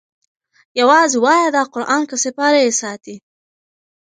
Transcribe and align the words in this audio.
یوازی 0.79 1.17
وایي 1.25 1.47
دا 1.55 1.63
قران 1.73 2.03
که 2.09 2.15
سیپارې 2.23 2.61
ساتی 2.81 3.15